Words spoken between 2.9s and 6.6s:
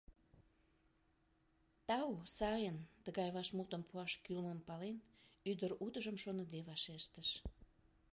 тыгай вашмутым пуаш кӱлмым пален, ӱдыр утыжым шоныде